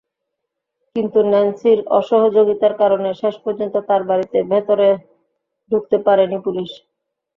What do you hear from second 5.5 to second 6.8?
ঢুকতে পারেনি পুলিশ।